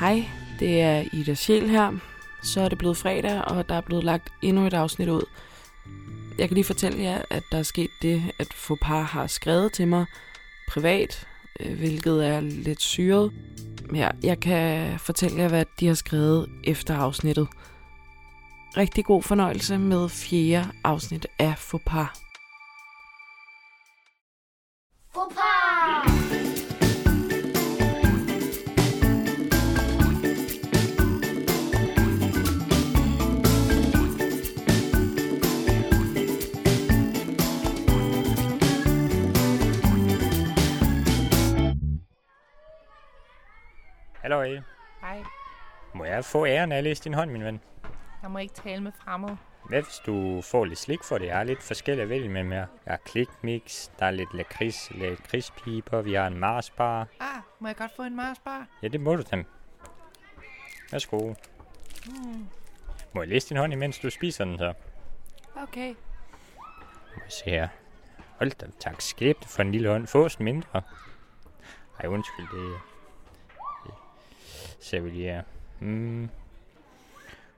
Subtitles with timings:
[0.00, 0.24] Hej,
[0.58, 1.92] det er Ida Sjæl her.
[2.42, 5.22] Så er det blevet fredag, og der er blevet lagt endnu et afsnit ud.
[6.38, 8.48] Jeg kan lige fortælle jer, at der er sket det, at
[8.82, 10.06] par har skrevet til mig
[10.68, 11.28] privat,
[11.60, 13.32] øh, hvilket er lidt syret.
[13.94, 17.48] Ja, jeg kan fortælle jer, hvad de har skrevet efter afsnittet.
[18.76, 22.16] Rigtig god fornøjelse med fjerde afsnit af Fopar.
[25.14, 25.49] Fopar!
[44.30, 44.60] Hallo, A.
[45.00, 45.24] Hej,
[45.94, 47.60] Må jeg få æren af at læse din hånd, min ven?
[48.22, 49.36] jeg må ikke tale med fremmede.
[49.68, 51.26] Hvad hvis du får lidt slik for det?
[51.26, 52.66] Jeg har lidt forskellige at vælge med mere.
[52.86, 57.06] Jeg har klikmix, der er lidt lakrids, lakridspiber, vi har en marsbar.
[57.20, 58.66] Ah, må jeg godt få en Marsbar?
[58.82, 59.46] Ja, det må du dem.
[60.92, 61.34] Værsgo.
[62.06, 62.46] Hmm,
[63.12, 64.72] Må jeg læse din hånd, imens du spiser den så?
[65.62, 65.88] okay.
[67.16, 67.68] Må jeg se her.
[68.38, 70.06] Hold da, tak skæbne for en lille hånd.
[70.06, 70.82] Få sådan mindre.
[72.00, 72.80] Ej, undskyld, det
[75.24, 75.42] her.
[75.80, 76.28] Mm.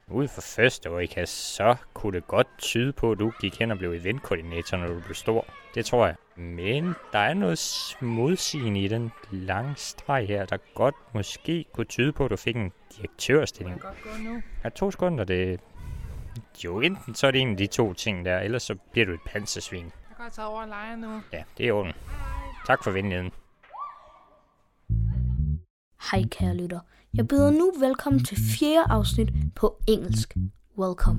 [0.09, 3.79] Ud for første år, så kunne det godt tyde på, at du gik hen og
[3.79, 5.47] blev eventkoordinator, når du blev stor.
[5.75, 6.15] Det tror jeg.
[6.37, 12.13] Men der er noget modsigende i den lange streg her, der godt måske kunne tyde
[12.13, 13.77] på, at du fik en direktørstilling.
[13.77, 14.43] jeg godt gå nu?
[14.65, 15.61] Ja, to sekunder, det...
[16.65, 19.13] Jo, enten så er det en af de to ting der, ellers så bliver du
[19.13, 19.85] et pansersvin.
[19.85, 21.23] Jeg går tage over og lege nu.
[21.33, 21.93] Ja, det er orden.
[22.67, 23.33] Tak for venligheden.
[26.11, 26.81] Hej kære lytter.
[27.17, 30.35] Jeg byder nu velkommen til fjerde afsnit på engelsk.
[30.79, 31.19] Welcome.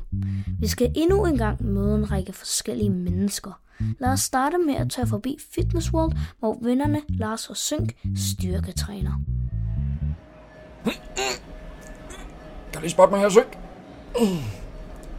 [0.59, 3.59] Vi skal endnu en gang møde en række forskellige mennesker.
[3.99, 9.11] Lad os starte med at tage forbi Fitness World, hvor vennerne Lars og Synk styrketræner.
[10.83, 10.93] Kan
[12.73, 13.57] du lige spotte mig her, Synk?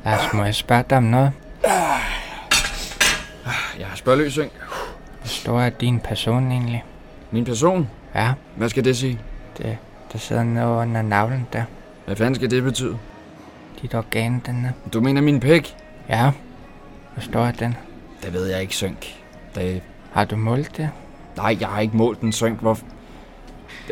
[0.04, 1.32] Lars, må jeg spørge dig om noget?
[3.78, 4.52] Jeg er spørgeløs, Synk.
[5.18, 6.84] Hvor stor er din person egentlig?
[7.30, 7.88] Min person?
[8.14, 9.20] Ja, Hvad skal det sige?
[9.58, 9.78] det,
[10.14, 11.62] der sidder noget under navlen der.
[12.06, 12.98] Hvad fanden skal det betyde?
[13.82, 14.90] Dit organ, den er.
[14.90, 15.76] Du mener min pæk?
[16.08, 16.30] Ja,
[17.14, 17.76] hvor stor er den?
[18.22, 19.06] Det ved jeg ikke, Synk.
[19.54, 19.82] Det...
[20.12, 20.90] Har du målt det?
[21.36, 22.60] Nej, jeg har ikke målt den, Synk.
[22.60, 22.78] Hvor...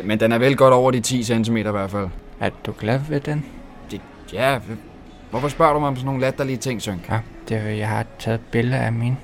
[0.03, 2.07] Men den er vel godt over de 10 cm i hvert fald.
[2.39, 3.45] Er du glad ved den?
[3.91, 4.01] Det...
[4.33, 4.59] Ja,
[5.29, 7.09] hvorfor spørger du mig om sådan nogle latterlige ting, Synk?
[7.09, 7.19] Ja,
[7.49, 9.17] det er, jeg har taget billeder af min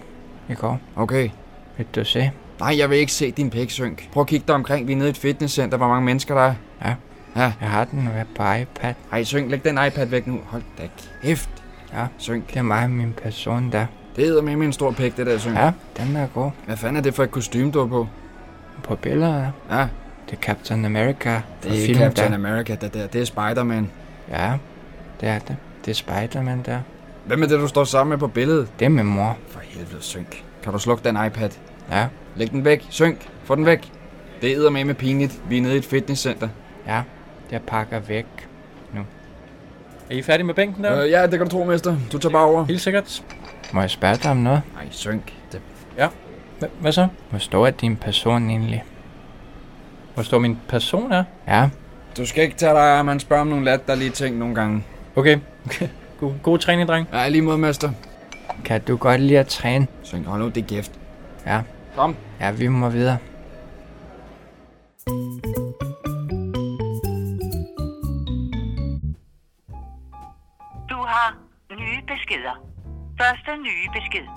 [0.49, 0.79] i går.
[0.95, 1.29] Okay.
[1.77, 2.31] Vil du se?
[2.59, 4.09] Nej, jeg vil ikke se din pæk, Synk.
[4.13, 4.87] Prøv at kigge dig omkring.
[4.87, 5.77] Vi er nede i et fitnesscenter.
[5.77, 6.53] Hvor mange mennesker der er?
[6.85, 6.93] Ja.
[7.35, 7.53] Ja.
[7.61, 8.93] Jeg har den jo på iPad.
[9.11, 10.39] Ej, Synk, læg den iPad væk nu.
[10.45, 10.83] Hold da
[11.23, 11.49] kæft.
[11.93, 12.05] Ja.
[12.17, 12.47] Synk.
[12.47, 13.85] Det er mig og min person der.
[14.15, 15.55] Det hedder med en stor pæk, det der, Synk.
[15.57, 16.51] Ja, den er god.
[16.65, 18.07] Hvad fanden er det for et kostume, du har på?
[18.83, 19.51] På billeder.
[19.71, 19.87] Ja,
[20.29, 21.41] Det er Captain America.
[21.63, 22.37] det er ikke filmen Captain der.
[22.37, 23.07] America, det der.
[23.07, 23.89] Det er Spider-Man.
[24.29, 24.53] Ja,
[25.21, 25.55] det er det.
[25.85, 26.79] Det er Spider-Man der.
[27.25, 28.67] Hvem er det, du står sammen med på billedet?
[28.79, 29.37] Det er med mor.
[29.49, 30.43] For helvede, synk.
[30.63, 31.49] Kan du slukke den iPad?
[31.91, 32.05] Ja,
[32.39, 32.85] Læg den væk.
[32.89, 33.29] Synk.
[33.43, 33.91] Få den væk.
[34.41, 35.41] Det æder med med pinligt.
[35.49, 36.49] Vi er nede i et fitnesscenter.
[36.87, 37.01] ja.
[37.51, 38.25] Jeg pakker væk.
[40.09, 41.03] Er I færdige med bænken der?
[41.03, 41.95] Øh, ja, det kan du tro, mester.
[42.11, 42.65] Du tager bare over.
[42.65, 43.23] Helt sikkert.
[43.73, 44.61] Må jeg spørge dig om noget?
[44.75, 45.33] Nej, synk.
[45.51, 45.61] Det...
[46.63, 47.07] Hva- hvad så?
[47.29, 48.83] Hvor stor er din person egentlig?
[50.13, 51.23] Hvor stor min person er?
[51.47, 51.69] Ja,
[52.17, 54.83] Du skal ikke tage dig af, man spørger om nogle latterlige ting nogle gange.
[55.15, 55.37] Okay.
[56.19, 57.07] God, god træning, dreng.
[57.13, 57.91] Ja, lige mod, mester.
[58.65, 59.87] kan du godt lide at træne?
[60.03, 60.91] Synk, hold nu det gift.
[61.45, 61.61] Ja.
[61.99, 62.15] Kom.
[62.39, 63.17] Ja, vi må videre.
[70.89, 71.29] Du har
[71.71, 72.55] nye beskeder.
[73.21, 74.27] Første nye besked.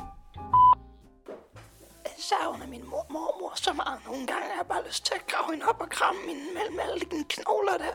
[2.04, 4.44] Jeg savner min mor, mormor så meget nogle gange.
[4.50, 7.24] Jeg har bare lyst til at grave hende op og kramme hende mellem alle de
[7.34, 7.94] knogler der.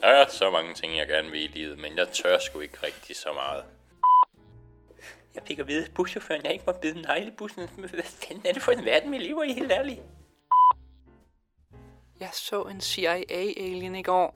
[0.00, 2.78] Der er så mange ting, jeg gerne vil i livet, men jeg tør sgu ikke
[2.82, 3.64] rigtig så meget.
[5.34, 7.68] Jeg fik at vide, at buschaufføren jeg ikke må bide neglebussen.
[7.78, 10.00] Hvad fanden er det for en verden, vi lever i, helt ærligt?
[12.20, 14.34] Jeg så en CIA-alien i går.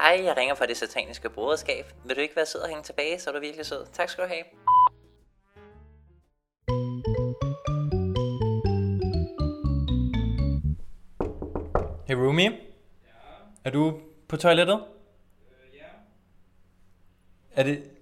[0.00, 1.92] Hej, jeg ringer fra det sataniske broderskab.
[2.04, 3.86] Vil du ikke være sød og hænge tilbage, så er du virkelig sød.
[3.92, 4.44] Tak skal du have.
[12.06, 12.44] Hey Rumi?
[12.44, 12.50] Ja?
[13.64, 14.74] Er du på toilettet?
[14.74, 15.86] Øh, ja.
[17.52, 17.97] Er det...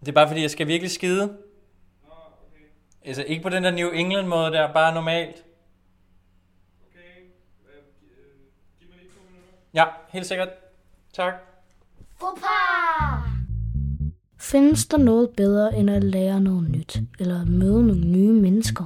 [0.00, 1.26] Det er bare fordi, jeg skal virkelig skide.
[1.26, 2.10] Nå,
[2.48, 2.64] okay.
[3.04, 5.44] Altså ikke på den der New England måde der, bare normalt.
[6.90, 7.00] Okay.
[8.80, 9.52] Giv mig lige to minutter.
[9.74, 10.48] Ja, helt sikkert.
[11.12, 11.34] Tak.
[12.20, 13.30] Fopar!
[14.40, 18.84] findes der noget bedre end at lære noget nyt, eller at møde nogle nye mennesker.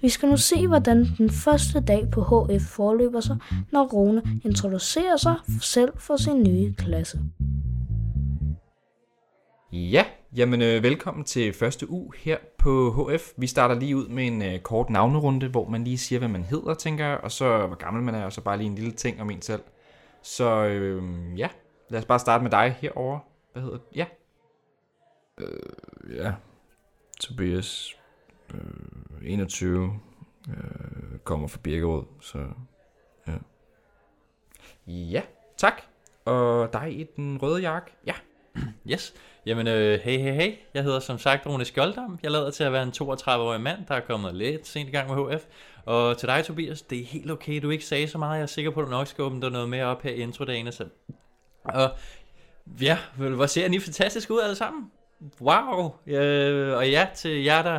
[0.00, 3.36] Vi skal nu se, hvordan den første dag på HF forløber sig,
[3.72, 7.20] når Rune introducerer sig selv for sin nye klasse.
[9.72, 10.04] Ja,
[10.36, 13.32] jamen øh, velkommen til første uge her på HF.
[13.36, 16.42] Vi starter lige ud med en øh, kort navnerunde, hvor man lige siger, hvad man
[16.42, 18.92] hedder, tænker jeg, og så hvor gammel man er, og så bare lige en lille
[18.92, 19.62] ting om en selv.
[20.22, 21.02] Så øh,
[21.38, 21.48] ja,
[21.88, 23.18] lad os bare starte med dig herover.
[23.52, 24.06] Hvad hedder Ja.
[25.38, 26.32] Øh, ja.
[27.20, 27.96] Tobias.
[28.54, 28.60] Øh,
[29.22, 30.00] 21.
[30.48, 32.38] Øh, kommer fra Birkerød, så
[33.28, 33.32] ja.
[34.86, 35.22] Ja,
[35.56, 35.82] tak.
[36.24, 37.92] Og dig i den røde jakke.
[38.06, 38.14] Ja.
[38.92, 39.14] Yes.
[39.46, 40.54] Jamen, øh, hey, hey, hey.
[40.74, 42.18] Jeg hedder som sagt Rune Skjoldam.
[42.22, 45.14] Jeg lader til at være en 32-årig mand, der er kommet lidt sent i gang
[45.14, 45.44] med HF.
[45.84, 48.36] Og til dig, Tobias, det er helt okay, du ikke sagde så meget.
[48.36, 50.16] Jeg er sikker på, at du nok skal åbne dig noget mere op her i
[50.16, 50.72] introdagene.
[50.72, 50.84] Så.
[51.64, 51.90] Og
[52.80, 54.90] ja, vel, hvor ser I fantastisk ud alle sammen.
[55.40, 55.94] Wow.
[56.06, 57.78] Øh, og ja, til jer, der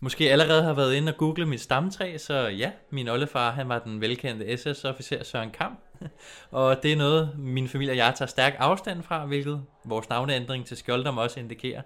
[0.00, 3.78] måske allerede har været inde og google mit stamtræ, så ja, min oldefar, han var
[3.78, 5.80] den velkendte SS-officer Søren Kamp.
[6.50, 10.66] og det er noget, min familie og jeg tager stærk afstand fra, hvilket vores navneændring
[10.66, 11.82] til Skjoldom også indikerer.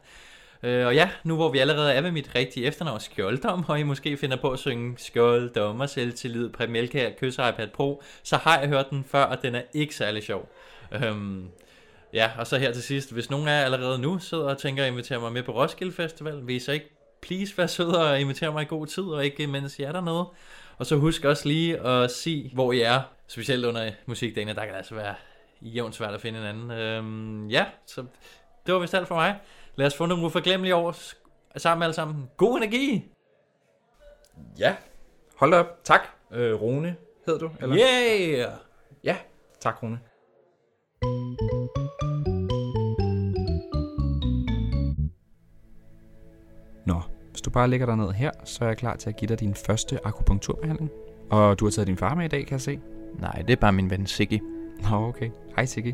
[0.63, 3.83] Øh, og ja, nu hvor vi allerede er ved mit rigtige efternavn Skjoldom, og I
[3.83, 8.69] måske finder på at synge Skjoldom og selvtillid, Præmjelkær, kysser iPad Pro, så har jeg
[8.69, 10.49] hørt den før, og den er ikke særlig sjov.
[10.93, 11.49] Øhm,
[12.13, 14.85] ja, og så her til sidst, hvis nogen af jer allerede nu sidder og tænker
[14.85, 16.91] at invitere mig med på Roskilde Festival, vil I så ikke
[17.23, 20.27] please være søde og invitere mig i god tid, og ikke mens jeg er dernede.
[20.79, 23.01] Og så husk også lige at sige, hvor I er,
[23.33, 25.15] specielt under musikdagen, der kan det altså være
[25.61, 26.71] jævnt svært at finde en anden.
[26.71, 28.05] Øhm, ja, så
[28.67, 29.41] det var vist alt for mig.
[29.77, 30.97] Lad os få nogle uforglemmelige år
[31.57, 32.31] sammen alle sammen.
[32.37, 33.05] God energi!
[34.59, 34.77] Ja,
[35.37, 35.67] hold op.
[35.85, 36.01] Tak.
[36.33, 36.97] Øh, Rune
[37.27, 37.51] hedder du?
[37.61, 37.77] Eller?
[37.79, 38.53] Yeah!
[39.05, 39.17] Ja,
[39.61, 40.01] tak Rune.
[46.87, 49.29] Nå, hvis du bare ligger dig ned her, så er jeg klar til at give
[49.29, 50.91] dig din første akupunkturbehandling.
[51.31, 52.81] Og du har taget din far med i dag, kan jeg se.
[53.19, 54.41] Nej, det er bare min ven Siggy.
[54.91, 55.31] Nå, okay.
[55.57, 55.93] Hej Siggy.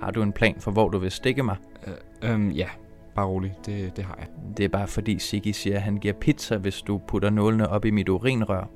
[0.00, 1.56] Har du en plan for, hvor du vil stikke mig?
[1.86, 2.68] Øh, øhm, ja,
[3.14, 3.54] bare rolig.
[3.66, 4.28] Det, det har jeg.
[4.56, 7.84] Det er bare fordi Siggy siger, at han giver pizza, hvis du putter nålene op
[7.84, 8.70] i mit urinrør.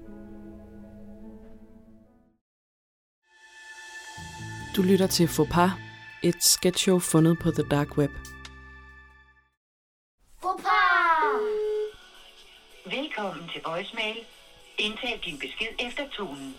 [4.77, 5.49] Du lytter til Faux
[6.23, 8.11] et sketchshow fundet på The Dark Web.
[10.43, 10.63] Faux
[12.85, 14.17] Velkommen til voicemail.
[14.83, 16.55] Indtal din besked efter tonen.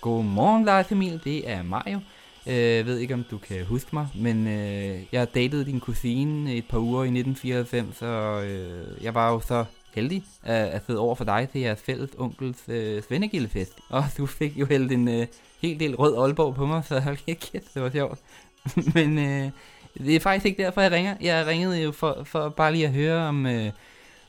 [0.00, 1.20] Godmorgen, Lars Emil.
[1.24, 2.00] Det er Mario.
[2.46, 6.54] Øh, jeg ved ikke, om du kan huske mig, men øh, jeg datede din kusine
[6.54, 9.64] et par uger i 1994, og øh, jeg var jo så
[9.94, 13.78] heldig at, at sidde over for dig til jeres fælles onkels øh, svendegildefest.
[13.88, 15.26] Og du fik jo hældt en øh,
[15.62, 18.18] hel del rød Aalborg på mig, så hold kæft, det var sjovt.
[18.94, 19.50] men øh,
[19.98, 21.16] det er faktisk ikke derfor, jeg ringer.
[21.20, 23.46] Jeg ringede jo for, for bare lige at høre om...
[23.46, 23.70] Øh,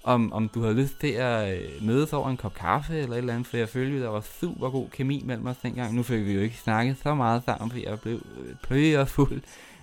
[0.05, 3.17] om, om du havde lyst til at øh, mødes over en kop kaffe eller et
[3.17, 5.95] eller andet, for jeg følte, der var super god kemi mellem os dengang.
[5.95, 9.07] Nu fik vi jo ikke snakket så meget sammen, for jeg blev øh, pløje og
[9.07, 9.41] fuld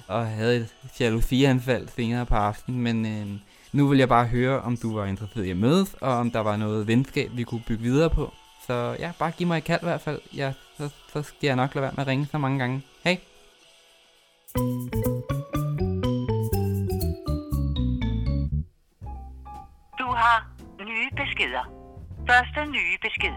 [0.09, 3.27] og havde et jalousianfald senere på aftenen, men øh,
[3.73, 6.41] nu vil jeg bare høre, om du var interesseret i at mødes, og om der
[6.41, 8.33] var noget venskab, vi kunne bygge videre på.
[8.67, 10.21] Så ja, bare giv mig et kald i hvert fald.
[10.37, 12.83] Ja, så, så skal jeg nok lade være med at ringe så mange gange.
[13.05, 13.19] Hej!
[14.57, 15.02] Du
[21.25, 21.65] beskeder.
[22.31, 23.35] Første nye besked.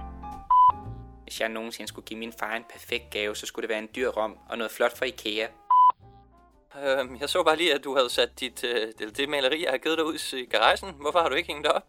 [1.24, 3.90] Hvis jeg nogensinde skulle give min far en perfekt gave, så skulle det være en
[3.96, 5.48] dyr rom og noget flot fra Ikea.
[6.84, 9.72] Øhm, jeg så bare lige, at du havde sat dit, øh, det, det maleri, jeg
[9.72, 10.96] har givet dig ud i garagen.
[11.02, 11.88] Hvorfor har du ikke hængt det op?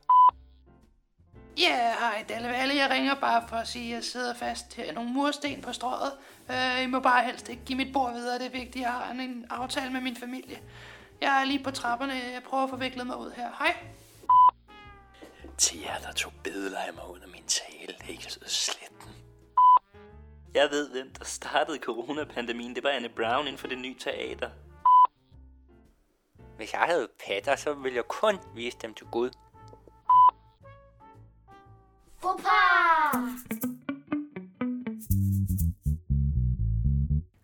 [1.59, 2.75] Ja, hej Dalle Valle.
[2.75, 6.13] Jeg ringer bare for at sige, at jeg sidder fast til nogle mursten på strøget.
[6.49, 8.39] Uh, I må bare helst ikke give mit bord videre.
[8.39, 10.59] Det er vigtigt, jeg har en aftale med min familie.
[11.21, 12.13] Jeg er lige på trapperne.
[12.13, 13.49] Jeg prøver at få viklet mig ud her.
[13.59, 13.75] Hej.
[15.59, 17.95] Til jer, der tog billeder af mig under min tale.
[18.01, 19.11] Helt sletten.
[20.55, 22.75] Jeg ved, hvem der startede coronapandemien.
[22.75, 24.51] Det var Anne Brown inden for det nye teater.
[26.57, 29.31] Hvis jeg havde patter, så ville jeg kun vise dem til Gud.
[32.23, 33.17] Pas!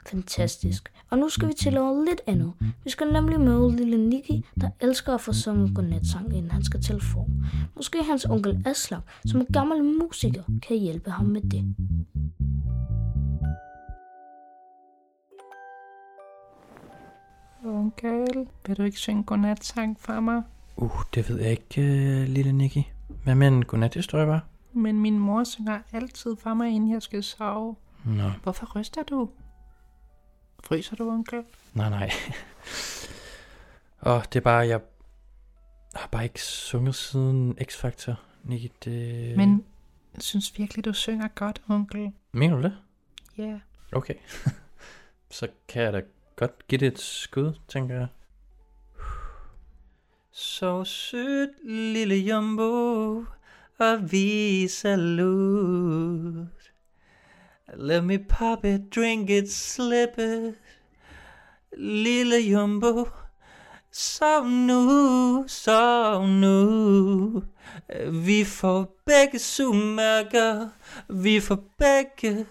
[0.06, 0.92] Fantastisk.
[1.12, 2.52] Og nu skal vi til noget lidt andet.
[2.84, 6.82] Vi skal nemlig møde lille Nicky, der elsker at få sunget godnatsang, inden han skal
[6.82, 7.30] til form.
[7.76, 11.74] Måske hans onkel Aslak, som er gammel musiker, kan hjælpe ham med det.
[17.64, 20.42] Onkel, vil du ikke synge godnatsang for mig?
[20.76, 22.82] Uh, det ved jeg ikke, uh, lille Nicky.
[23.24, 24.46] Hvad med en godnathistorie, var?
[24.72, 27.76] Men min mor synger altid for mig, inden jeg skal sove.
[28.04, 28.30] Nå.
[28.42, 29.28] Hvorfor ryster du?
[30.64, 31.44] Fryser du, onkel?
[31.74, 32.10] Nej, nej.
[33.98, 34.80] Og det er bare, jeg
[35.94, 38.14] har bare ikke sunget siden X-Factor,
[38.44, 38.72] Nicky.
[38.84, 39.36] Det...
[39.36, 39.64] Men
[40.14, 42.12] jeg synes virkelig, du synger godt, onkel.
[42.32, 42.76] Mener du det?
[43.38, 43.42] Ja.
[43.42, 43.60] Yeah.
[43.92, 44.14] Okay.
[45.30, 46.02] Så kan jeg da
[46.36, 48.06] godt give det et skud, tænker jeg.
[50.30, 53.16] Så sødt, lille jumbo,
[53.78, 56.61] og vi salut.
[57.76, 60.54] Let me pop it, drink it, slip it.
[61.78, 63.08] Lille jumbo,
[63.92, 67.42] sov nu, sov nu.
[68.26, 70.68] Vi får begge sumærker,
[71.08, 72.46] vi får begge,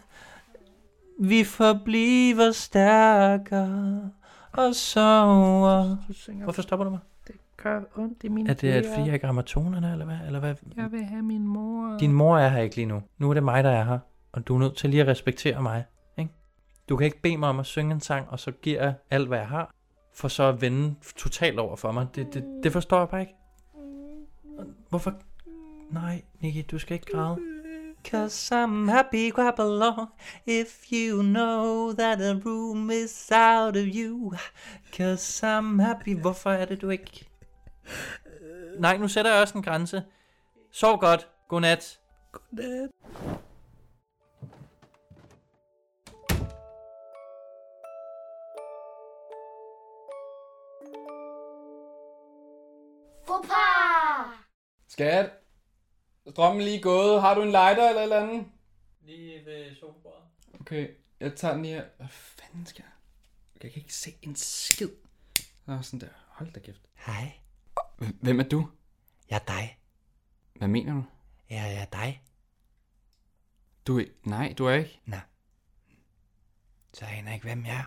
[1.19, 4.09] vi forbliver stærkere
[4.51, 5.97] og sover.
[6.43, 6.99] Hvorfor stopper du mig?
[7.27, 10.17] Det gør ondt i mine Er det, at fordi jeg ikke rammer tonerne, eller hvad?
[10.25, 10.55] Eller hvad?
[10.75, 11.97] Jeg vil have min mor.
[11.97, 13.03] Din mor er her ikke lige nu.
[13.17, 13.99] Nu er det mig, der er her.
[14.33, 15.85] Og du er nødt til lige at respektere mig.
[16.17, 16.31] Ikke?
[16.89, 19.27] Du kan ikke bede mig om at synge en sang, og så giver jeg alt,
[19.27, 19.71] hvad jeg har,
[20.13, 22.07] for så at vende totalt over for mig.
[22.15, 23.35] Det, det, det forstår jeg bare ikke.
[24.89, 25.13] Hvorfor?
[25.91, 27.37] Nej, Nicky, du skal ikke græde.
[28.03, 30.09] Cause I'm happy grab along
[30.45, 34.33] if you know that the room is out of you.
[34.93, 36.19] Cause I'm happy.
[36.21, 37.29] Hvorfor er det, du ikke...
[38.79, 40.03] Nej, nu sætter jeg også en grænse.
[40.71, 41.27] Sov godt.
[41.47, 41.99] Godnat.
[42.31, 42.89] Godnat.
[54.91, 55.29] Skat,
[56.29, 57.21] strømmen lige gået.
[57.21, 58.45] Har du en lighter eller et eller andet?
[59.01, 60.23] Lige ved sofabordet.
[60.59, 61.85] Okay, jeg tager den lige her.
[61.97, 62.91] Hvad fanden skal jeg?
[63.63, 64.89] Jeg kan ikke se en skid.
[65.65, 66.07] Nå, sådan der.
[66.27, 66.81] Hold da kæft.
[66.95, 67.31] Hej.
[68.21, 68.69] Hvem er du?
[69.29, 69.79] Jeg er dig.
[70.55, 71.03] Hvad mener du?
[71.49, 72.23] Ja, jeg er dig.
[73.87, 74.05] Du er...
[74.23, 74.99] Nej, du er ikke.
[75.05, 75.19] Nej.
[76.93, 77.85] Så jeg aner ikke, hvem jeg er.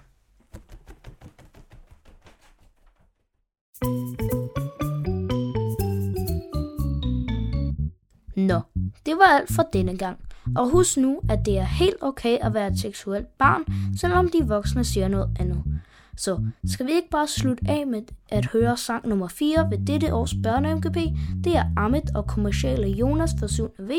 [8.47, 8.61] Nå,
[9.07, 10.19] det var alt for denne gang.
[10.57, 13.63] Og husk nu, at det er helt okay at være et seksuelt barn,
[14.01, 15.63] selvom de voksne siger noget andet.
[16.17, 20.15] Så skal vi ikke bare slutte af med at høre sang nummer 4 ved dette
[20.15, 20.99] års børne-MGP?
[21.45, 23.69] Det er Amit og kommercielle Jonas fra 7.
[23.79, 23.91] V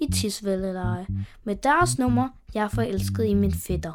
[0.00, 1.06] i Tisvelleleje.
[1.44, 3.92] Med deres nummer, Jeg er forelsket i min fætter.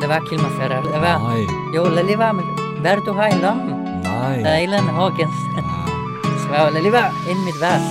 [0.00, 0.82] Lad være at kilde mig fætter.
[0.92, 1.18] Lad være.
[1.18, 1.40] Nej.
[1.76, 2.80] Jo, lad lige være med det.
[2.80, 3.66] Hvad er det, du har i lommen?
[4.02, 4.36] Nej.
[4.36, 5.12] Der er et eller andet hård
[6.52, 7.86] Svær, lad lige være ind i mit vers.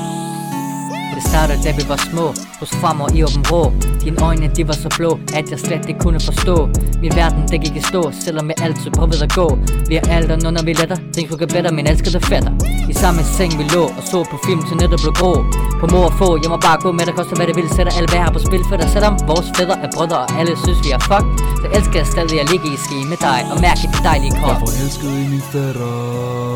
[1.15, 2.25] Det starter, da vi var små,
[2.59, 3.61] hos farmor i Åben Rå.
[4.03, 6.55] Dine øjne, de var så blå, at jeg slet ikke kunne forstå.
[7.03, 9.47] Min verden, det gik i stå, selvom jeg altid prøvede at gå.
[9.89, 12.53] Vi er aldre, nu når vi letter, tænk kunne gøre bedre, min elskede fætter.
[12.91, 15.33] I samme seng vi lå og så på film til netop blev grå.
[15.81, 17.93] På mor og få, jeg må bare gå med, der koster hvad det vil, sætter
[17.99, 18.87] alt hvad på spil for dig.
[18.95, 21.25] Selvom vores fædre er brødre, og alle synes vi er fuck,
[21.61, 24.49] så elsker jeg stadig at ligge i ski med dig og mærke dit dejlige krop.
[24.49, 26.50] Jeg er forelsket i min fætter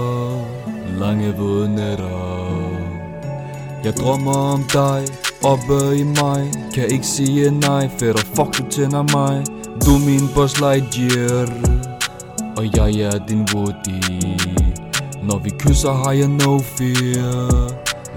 [1.00, 2.46] Lange våde nætter
[3.84, 5.06] Jeg drømmer om dig
[5.44, 9.44] Oppe i mig Kan ikke sige nej Fætter fuck du tænder mig
[9.86, 11.48] Du er min Buzz Lightyear
[12.58, 14.00] Og jeg er din Woody
[15.24, 17.72] Når vi kysser har jeg no fear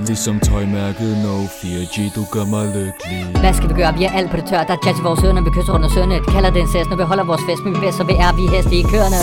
[0.07, 3.95] Ligesom tøjmærket No Fear G, du gør mig lykkelig Hvad skal vi gøre?
[3.99, 4.65] Vi er alt på det tør.
[4.65, 6.15] Der er jazz i vores ører, når vi kysser rundt om søerne.
[6.15, 8.13] De kalder det en sæs, når vi holder vores fest, men vi bedst, så vi
[8.13, 9.21] er vi heste i kørende.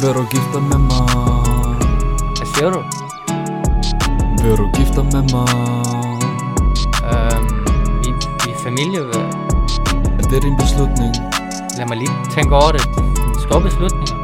[0.00, 1.35] Vil du gifte med mig?
[2.56, 2.82] Siger du?
[4.42, 5.48] Vil du gifte dig med mig?
[7.10, 7.44] Øhm,
[8.02, 8.10] vi,
[8.44, 9.00] vi er familie.
[9.02, 9.24] hvad?
[10.18, 11.12] Er det din beslutning?
[11.78, 12.80] Lad mig lige tænke over det.
[13.44, 14.16] Store beslutninger.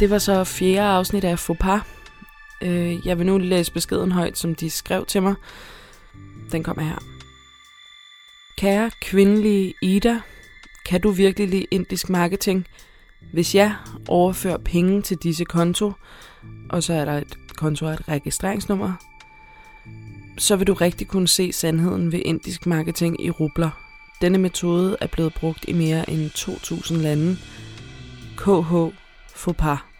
[0.00, 1.97] Det var så fjerde afsnit af Fauxpas.
[2.62, 5.34] Øh, jeg vil nu læse beskeden højt, som de skrev til mig.
[6.52, 6.98] Den kommer her.
[8.58, 10.20] Kære kvindelige Ida,
[10.86, 12.66] kan du virkelig lide indisk marketing?
[13.32, 13.74] Hvis ja,
[14.08, 15.92] overfør penge til disse konto,
[16.70, 18.92] og så er der et konto og et registreringsnummer,
[20.38, 23.70] så vil du rigtig kunne se sandheden ved indisk marketing i rubler.
[24.20, 27.36] Denne metode er blevet brugt i mere end 2.000 lande.
[28.36, 28.96] KH
[29.34, 29.97] Fopar.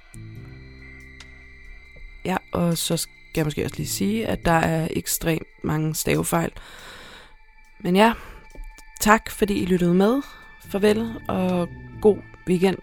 [2.28, 6.52] Ja, og så skal jeg måske også lige sige, at der er ekstremt mange stavefejl.
[7.80, 8.12] Men ja,
[9.00, 10.22] tak fordi I lyttede med.
[10.70, 11.68] Farvel og
[12.00, 12.18] god
[12.48, 12.78] weekend.